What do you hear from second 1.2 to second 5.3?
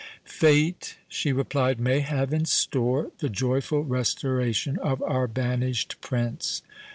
replied, "may have in store the joyful restoration of our